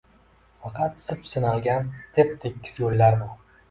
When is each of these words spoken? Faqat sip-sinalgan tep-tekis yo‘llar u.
Faqat 0.63 0.97
sip-sinalgan 1.03 1.95
tep-tekis 2.19 2.79
yo‘llar 2.85 3.25
u. 3.25 3.35